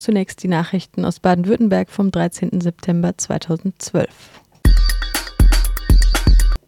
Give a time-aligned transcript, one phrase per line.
[0.00, 2.60] Zunächst die Nachrichten aus Baden-Württemberg vom 13.
[2.60, 4.08] September 2012.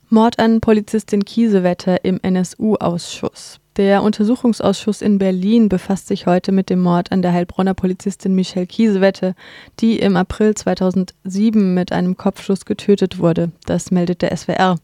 [0.08, 3.61] Mord an Polizistin Kiesewetter im NSU-Ausschuss.
[3.77, 8.66] Der Untersuchungsausschuss in Berlin befasst sich heute mit dem Mord an der Heilbronner Polizistin Michelle
[8.66, 9.37] Kiesewette,
[9.78, 13.53] die im April 2007 mit einem Kopfschuss getötet wurde.
[13.65, 14.74] Das meldet der SWR.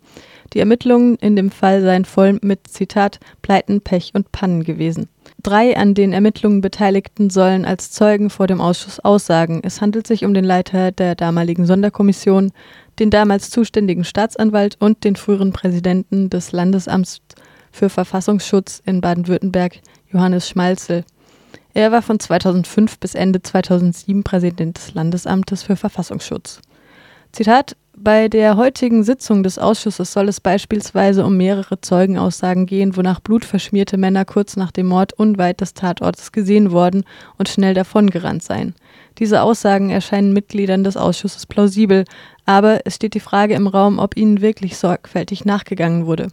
[0.53, 5.09] Die Ermittlungen in dem Fall seien voll mit Zitat Pleiten, Pech und Pannen gewesen.
[5.43, 9.61] Drei an den Ermittlungen Beteiligten sollen als Zeugen vor dem Ausschuss aussagen.
[9.65, 12.53] Es handelt sich um den Leiter der damaligen Sonderkommission,
[12.99, 17.21] den damals zuständigen Staatsanwalt und den früheren Präsidenten des Landesamts
[17.71, 21.05] für Verfassungsschutz in Baden-Württemberg, Johannes Schmalzel.
[21.75, 26.63] Er war von 2005 bis Ende 2007 Präsident des Landesamtes für Verfassungsschutz.
[27.33, 33.21] Zitat bei der heutigen Sitzung des Ausschusses soll es beispielsweise um mehrere Zeugenaussagen gehen, wonach
[33.21, 37.05] blutverschmierte Männer kurz nach dem Mord unweit des Tatortes gesehen worden
[37.39, 38.75] und schnell davongerannt seien.
[39.19, 42.05] Diese Aussagen erscheinen Mitgliedern des Ausschusses plausibel,
[42.45, 46.29] aber es steht die Frage im Raum, ob ihnen wirklich sorgfältig nachgegangen wurde.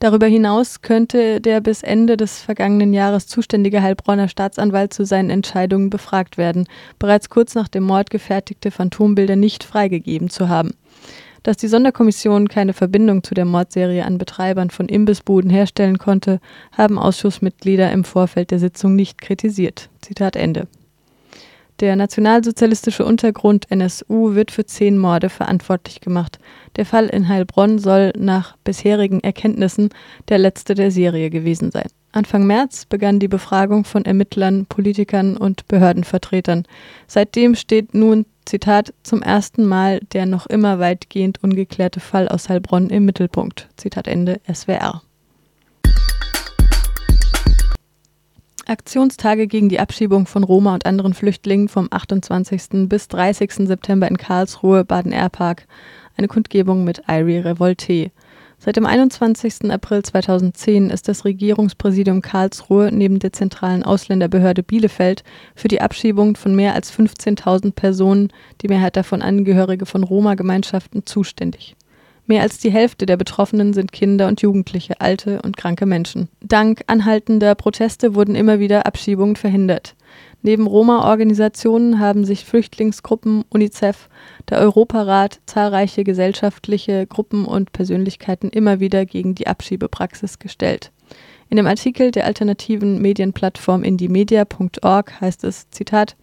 [0.00, 5.90] Darüber hinaus könnte der bis Ende des vergangenen Jahres zuständige Heilbronner Staatsanwalt zu seinen Entscheidungen
[5.90, 6.66] befragt werden,
[6.98, 10.70] bereits kurz nach dem Mord gefertigte Phantombilder nicht freigegeben zu haben.
[11.42, 16.40] Dass die Sonderkommission keine Verbindung zu der Mordserie an Betreibern von Imbissbuden herstellen konnte,
[16.72, 19.90] haben Ausschussmitglieder im Vorfeld der Sitzung nicht kritisiert.
[20.00, 20.66] Zitat Ende.
[21.80, 26.38] Der nationalsozialistische Untergrund NSU wird für zehn Morde verantwortlich gemacht.
[26.76, 29.88] Der Fall in Heilbronn soll nach bisherigen Erkenntnissen
[30.28, 31.88] der letzte der Serie gewesen sein.
[32.12, 36.64] Anfang März begann die Befragung von Ermittlern, Politikern und Behördenvertretern.
[37.06, 42.90] Seitdem steht nun, Zitat, zum ersten Mal der noch immer weitgehend ungeklärte Fall aus Heilbronn
[42.90, 43.68] im Mittelpunkt.
[43.76, 45.02] Zitat Ende SWR.
[48.70, 52.88] Aktionstage gegen die Abschiebung von Roma und anderen Flüchtlingen vom 28.
[52.88, 53.52] bis 30.
[53.66, 55.66] September in Karlsruhe, Baden-Airpark.
[56.16, 58.12] Eine Kundgebung mit Irie Revolte.
[58.58, 59.72] Seit dem 21.
[59.72, 65.24] April 2010 ist das Regierungspräsidium Karlsruhe neben der zentralen Ausländerbehörde Bielefeld
[65.56, 71.74] für die Abschiebung von mehr als 15.000 Personen, die Mehrheit davon Angehörige von Roma-Gemeinschaften, zuständig.
[72.30, 76.28] Mehr als die Hälfte der Betroffenen sind Kinder und Jugendliche, alte und kranke Menschen.
[76.40, 79.96] Dank anhaltender Proteste wurden immer wieder Abschiebungen verhindert.
[80.40, 84.08] Neben Roma-Organisationen haben sich Flüchtlingsgruppen, UNICEF,
[84.48, 90.92] der Europarat, zahlreiche gesellschaftliche Gruppen und Persönlichkeiten immer wieder gegen die Abschiebepraxis gestellt.
[91.48, 96.14] In dem Artikel der alternativen Medienplattform indiemedia.org heißt es, Zitat,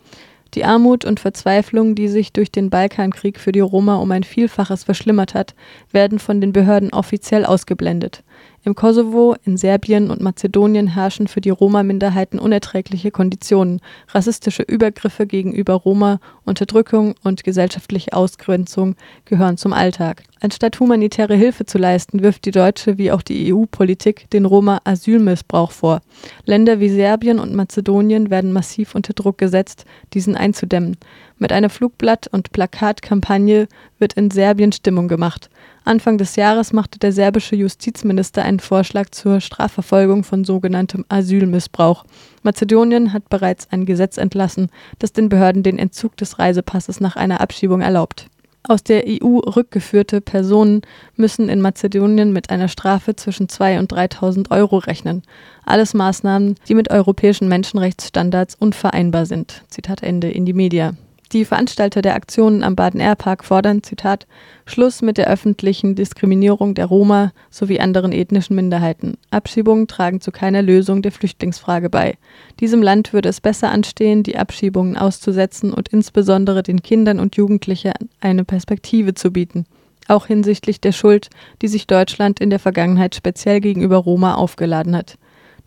[0.57, 4.85] die Armut und Verzweiflung, die sich durch den Balkankrieg für die Roma um ein Vielfaches
[4.85, 5.53] verschlimmert hat,
[5.91, 8.23] werden von den Behörden offiziell ausgeblendet.
[8.63, 13.79] Im Kosovo, in Serbien und Mazedonien herrschen für die Roma-Minderheiten unerträgliche Konditionen,
[14.09, 18.95] rassistische Übergriffe gegenüber Roma, Unterdrückung und gesellschaftliche Ausgrenzung
[19.25, 20.23] gehören zum Alltag.
[20.40, 25.72] Anstatt humanitäre Hilfe zu leisten, wirft die deutsche wie auch die EU-Politik den Roma Asylmissbrauch
[25.72, 26.01] vor.
[26.45, 30.97] Länder wie Serbien und Mazedonien werden massiv unter Druck gesetzt, diesen einzudämmen.
[31.39, 33.68] Mit einer Flugblatt- und Plakatkampagne
[34.00, 35.50] wird in Serbien Stimmung gemacht.
[35.88, 42.06] Anfang des Jahres machte der serbische Justizminister einen Vorschlag zur Strafverfolgung von sogenanntem Asylmissbrauch.
[42.44, 47.42] Mazedonien hat bereits ein Gesetz entlassen, das den Behörden den Entzug des Reisepasses nach einer
[47.42, 48.28] Abschiebung erlaubt.
[48.64, 50.81] Aus der EU rückgeführte Personen
[51.16, 55.24] müssen in Mazedonien mit einer Strafe zwischen 2.000 und 3.000 Euro rechnen.
[55.66, 59.64] Alles Maßnahmen, die mit europäischen Menschenrechtsstandards unvereinbar sind.
[59.69, 60.94] Zitat Ende in die Media.
[61.34, 64.28] Die Veranstalter der Aktionen am Baden-Air-Park fordern, Zitat,
[64.66, 69.18] Schluss mit der öffentlichen Diskriminierung der Roma sowie anderen ethnischen Minderheiten.
[69.30, 72.18] Abschiebungen tragen zu keiner Lösung der Flüchtlingsfrage bei.
[72.62, 77.92] Diesem Land würde es besser anstehen, die Abschiebungen auszusetzen und insbesondere den Kindern und Jugendlichen
[78.22, 79.66] eine Perspektive zu bieten.
[80.08, 81.30] Auch hinsichtlich der Schuld,
[81.62, 85.18] die sich Deutschland in der Vergangenheit speziell gegenüber Roma aufgeladen hat.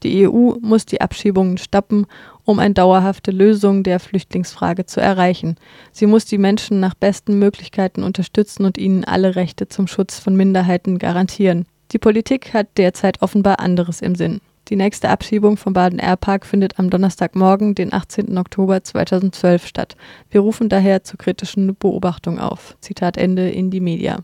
[0.02, 2.06] Die EU muss die Abschiebungen stoppen,
[2.44, 5.56] um eine dauerhafte Lösung der Flüchtlingsfrage zu erreichen.
[5.92, 10.36] Sie muss die Menschen nach besten Möglichkeiten unterstützen und ihnen alle Rechte zum Schutz von
[10.36, 11.66] Minderheiten garantieren.
[11.92, 14.40] Die Politik hat derzeit offenbar anderes im Sinn.
[14.68, 18.38] Die nächste Abschiebung vom Baden-Airpark findet am Donnerstagmorgen, den 18.
[18.38, 19.96] Oktober 2012 statt.
[20.30, 22.76] Wir rufen daher zur kritischen Beobachtung auf.
[22.80, 24.20] Zitat Ende in die Media.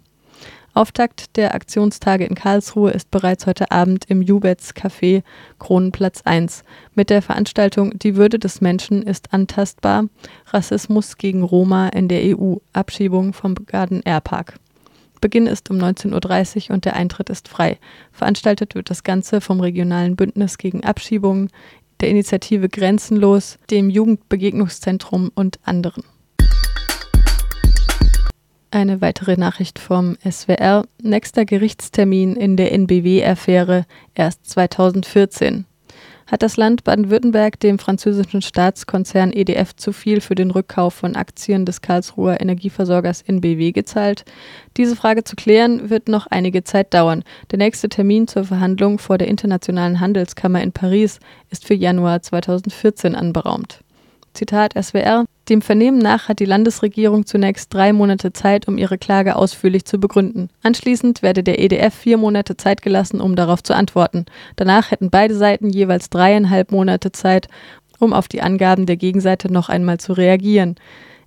[0.77, 5.23] Auftakt der Aktionstage in Karlsruhe ist bereits heute Abend im Jubetz Café
[5.59, 6.65] Kronenplatz 1
[6.95, 10.05] mit der Veranstaltung Die Würde des Menschen ist antastbar.
[10.49, 12.57] Rassismus gegen Roma in der EU.
[12.75, 14.59] Abschiebung vom Garden Airpark.
[15.23, 17.79] Beginn ist um 19.30 Uhr und der Eintritt ist frei.
[18.13, 21.49] Veranstaltet wird das Ganze vom regionalen Bündnis gegen Abschiebungen
[22.01, 26.05] der Initiative Grenzenlos, dem Jugendbegegnungszentrum und anderen.
[28.71, 30.85] Eine weitere Nachricht vom SWR.
[31.01, 35.67] Nächster Gerichtstermin in der NBW-Affäre erst 2014
[36.27, 41.65] hat das Land Baden-Württemberg dem französischen Staatskonzern EDF zu viel für den Rückkauf von Aktien
[41.65, 44.25] des Karlsruher Energieversorgers NBW gezahlt?
[44.77, 47.23] Diese Frage zu klären wird noch einige Zeit dauern.
[47.53, 51.21] Der nächste Termin zur Verhandlung vor der Internationalen Handelskammer in Paris
[51.51, 53.81] ist für Januar 2014 anberaumt.
[54.35, 59.37] Zitat SWR dem Vernehmen nach hat die Landesregierung zunächst drei Monate Zeit, um ihre Klage
[59.37, 60.51] ausführlich zu begründen.
[60.63, 64.27] Anschließend werde der EDF vier Monate Zeit gelassen, um darauf zu antworten.
[64.57, 67.49] Danach hätten beide Seiten jeweils dreieinhalb Monate Zeit,
[67.99, 70.77] um auf die Angaben der Gegenseite noch einmal zu reagieren.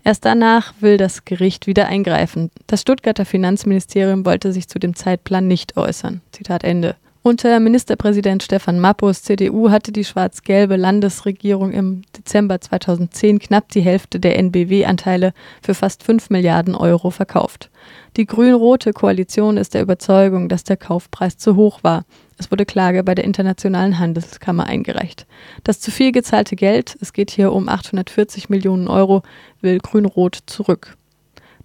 [0.03, 2.51] Erst danach will das Gericht wieder eingreifen.
[2.67, 6.21] Das Stuttgarter Finanzministerium wollte sich zu dem Zeitplan nicht äußern.
[6.31, 6.95] Zitat Ende.
[7.21, 14.21] Unter Ministerpräsident Stefan Mappus CDU hatte die schwarz-gelbe Landesregierung im Dezember 2010 knapp die Hälfte
[14.21, 17.71] der NBW-Anteile für fast 5 Milliarden Euro verkauft.
[18.15, 22.05] Die grün-rote Koalition ist der Überzeugung, dass der Kaufpreis zu hoch war.
[22.37, 25.27] Es wurde Klage bei der Internationalen Handelskammer eingereicht.
[25.65, 29.23] Das zu viel gezahlte Geld, es geht hier um 840 Millionen Euro,
[29.59, 30.95] will grün-rot zurück.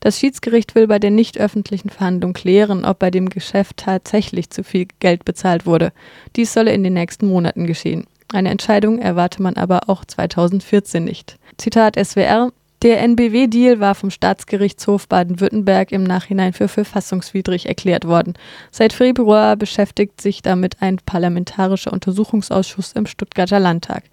[0.01, 4.63] Das Schiedsgericht will bei der nicht öffentlichen Verhandlung klären, ob bei dem Geschäft tatsächlich zu
[4.63, 5.93] viel Geld bezahlt wurde.
[6.37, 8.07] Dies solle in den nächsten Monaten geschehen.
[8.33, 11.39] Eine Entscheidung erwarte man aber auch 2014 nicht.
[11.57, 12.51] Zitat SWR
[12.85, 18.35] der NBW-Deal war vom Staatsgerichtshof Baden-Württemberg im Nachhinein für verfassungswidrig erklärt worden.
[18.71, 24.05] Seit Februar beschäftigt sich damit ein parlamentarischer Untersuchungsausschuss im Stuttgarter Landtag.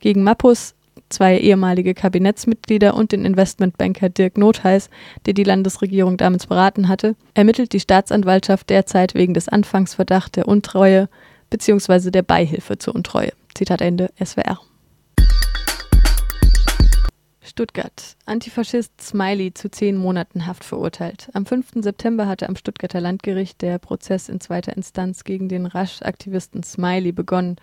[0.00, 0.74] Gegen Mappus
[1.08, 4.90] zwei ehemalige Kabinettsmitglieder und den Investmentbanker Dirk Notheis,
[5.26, 11.08] der die Landesregierung damals beraten hatte, ermittelt die Staatsanwaltschaft derzeit wegen des Anfangsverdachts der Untreue
[11.50, 12.10] bzw.
[12.10, 13.32] der Beihilfe zur Untreue.
[13.54, 14.60] Zitat Ende SWR.
[17.56, 18.18] Stuttgart.
[18.26, 21.30] Antifaschist Smiley zu zehn Monaten Haft verurteilt.
[21.32, 21.68] Am 5.
[21.76, 27.56] September hatte am Stuttgarter Landgericht der Prozess in zweiter Instanz gegen den Rasch-Aktivisten Smiley begonnen.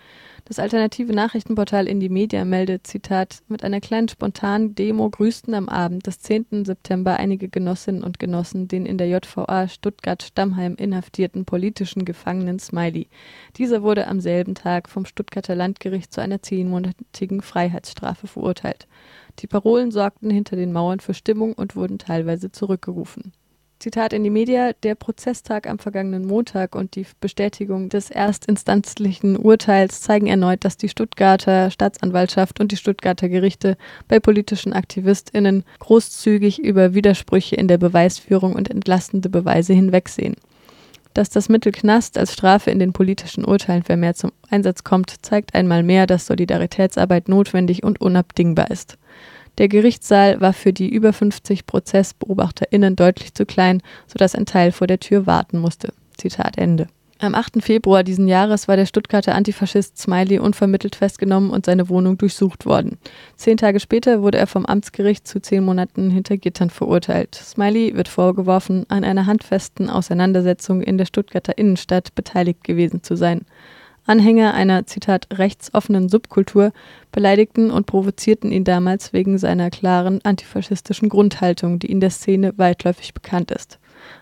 [0.45, 6.07] Das alternative Nachrichtenportal Indie Media meldet, Zitat, mit einer kleinen spontanen Demo grüßten am Abend
[6.07, 6.65] des 10.
[6.65, 13.09] September einige Genossinnen und Genossen den in der JVA Stuttgart-Stammheim inhaftierten politischen Gefangenen Smiley.
[13.57, 18.87] Dieser wurde am selben Tag vom Stuttgarter Landgericht zu einer zehnmonatigen Freiheitsstrafe verurteilt.
[19.39, 23.33] Die Parolen sorgten hinter den Mauern für Stimmung und wurden teilweise zurückgerufen.
[23.83, 29.99] Zitat in die Media, der Prozesstag am vergangenen Montag und die Bestätigung des erstinstanzlichen Urteils
[29.99, 33.75] zeigen erneut, dass die Stuttgarter Staatsanwaltschaft und die Stuttgarter Gerichte
[34.07, 40.35] bei politischen AktivistInnen großzügig über Widersprüche in der Beweisführung und entlastende Beweise hinwegsehen.
[41.13, 45.53] Dass das Mittel Knast als Strafe in den politischen Urteilen vermehrt zum Einsatz kommt, zeigt
[45.53, 48.97] einmal mehr, dass Solidaritätsarbeit notwendig und unabdingbar ist.
[49.59, 54.87] Der Gerichtssaal war für die über 50 ProzessbeobachterInnen deutlich zu klein, sodass ein Teil vor
[54.87, 55.93] der Tür warten musste.
[56.17, 56.87] Zitat Ende.
[57.23, 57.63] Am 8.
[57.63, 62.97] Februar diesen Jahres war der Stuttgarter Antifaschist Smiley unvermittelt festgenommen und seine Wohnung durchsucht worden.
[63.37, 67.33] Zehn Tage später wurde er vom Amtsgericht zu zehn Monaten hinter Gittern verurteilt.
[67.35, 73.45] Smiley wird vorgeworfen, an einer handfesten Auseinandersetzung in der Stuttgarter Innenstadt beteiligt gewesen zu sein.
[74.05, 76.73] Anhänger einer, Zitat, rechtsoffenen Subkultur
[77.13, 83.13] beleidigten und provozierten ihn damals wegen seiner klaren antifaschistischen Grundhaltung, die in der Szene weitläufig
[83.13, 83.79] bekannt ist.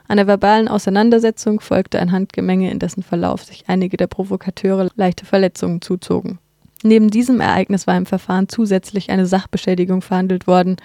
[0.07, 5.81] Einer verbalen Auseinandersetzung folgte ein Handgemenge, in dessen Verlauf sich einige der Provokateure leichte Verletzungen
[5.81, 6.39] zuzogen.
[6.83, 10.77] Neben diesem Ereignis war im Verfahren zusätzlich eine Sachbeschädigung verhandelt worden,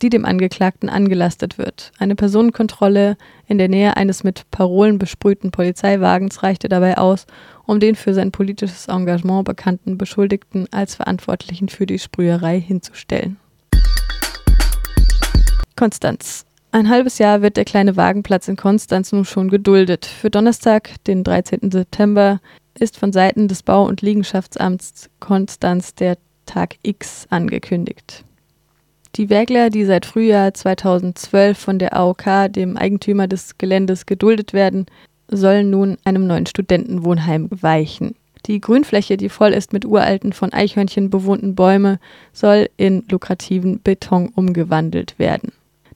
[0.00, 1.92] die dem Angeklagten angelastet wird.
[1.98, 7.26] Eine Personenkontrolle in der Nähe eines mit Parolen besprühten Polizeiwagens reichte dabei aus,
[7.66, 13.36] um den für sein politisches Engagement bekannten Beschuldigten als Verantwortlichen für die Sprüherei hinzustellen.
[15.76, 16.46] Konstanz.
[16.74, 20.06] Ein halbes Jahr wird der kleine Wagenplatz in Konstanz nun schon geduldet.
[20.06, 21.70] Für Donnerstag, den 13.
[21.70, 22.40] September,
[22.76, 28.24] ist von Seiten des Bau- und Liegenschaftsamts Konstanz der Tag X angekündigt.
[29.14, 34.86] Die Wägler, die seit Frühjahr 2012 von der AOK, dem Eigentümer des Geländes, geduldet werden,
[35.28, 38.16] sollen nun einem neuen Studentenwohnheim weichen.
[38.46, 41.98] Die Grünfläche, die voll ist mit uralten, von Eichhörnchen bewohnten Bäumen,
[42.32, 45.52] soll in lukrativen Beton umgewandelt werden.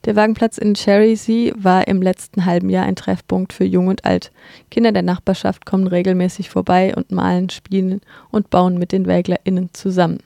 [0.08, 4.32] Der Wagenplatz in Cherrysea war im letzten halben Jahr ein Treffpunkt für Jung und Alt.
[4.70, 8.00] Kinder der Nachbarschaft kommen regelmäßig vorbei und malen, spielen
[8.30, 10.20] und bauen mit den WäglerInnen zusammen.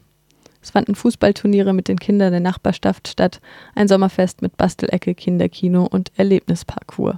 [0.62, 3.40] Es fanden Fußballturniere mit den Kindern der Nachbarschaft statt,
[3.74, 7.16] ein Sommerfest mit Bastelecke, Kinderkino und Erlebnisparcours.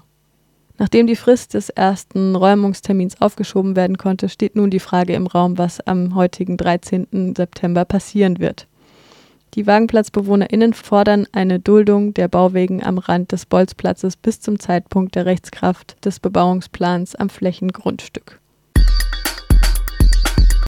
[0.78, 5.58] Nachdem die Frist des ersten Räumungstermins aufgeschoben werden konnte, steht nun die Frage im Raum,
[5.58, 7.34] was am heutigen 13.
[7.36, 8.66] September passieren wird.
[9.54, 15.26] Die WagenplatzbewohnerInnen fordern eine Duldung der Bauwegen am Rand des Bolzplatzes bis zum Zeitpunkt der
[15.26, 18.40] Rechtskraft des Bebauungsplans am Flächengrundstück